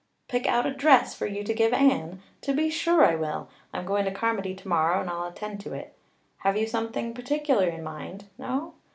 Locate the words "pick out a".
0.27-0.73